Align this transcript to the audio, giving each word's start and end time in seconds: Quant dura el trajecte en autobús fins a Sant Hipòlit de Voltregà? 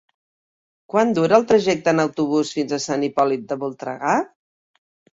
Quant 0.93 1.13
dura 1.17 1.37
el 1.41 1.45
trajecte 1.51 1.95
en 1.97 2.05
autobús 2.05 2.57
fins 2.59 2.75
a 2.75 2.83
Sant 2.89 3.09
Hipòlit 3.11 3.49
de 3.55 3.63
Voltregà? 3.67 4.21